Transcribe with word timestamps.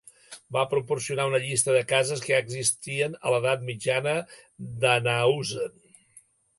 Va 0.55 0.61
proporcionar 0.69 1.25
una 1.31 1.41
llista 1.43 1.75
de 1.75 1.83
cases 1.91 2.25
que 2.25 2.33
ja 2.33 2.41
existien 2.45 3.15
a 3.27 3.35
l'edat 3.37 3.69
mitjana 3.71 4.19
a 4.19 4.99
Anhauze. 4.99 5.73